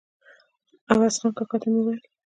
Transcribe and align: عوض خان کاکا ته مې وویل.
عوض 0.89 1.15
خان 1.21 1.31
کاکا 1.37 1.57
ته 1.61 1.67
مې 1.71 1.79
وویل. 1.81 2.01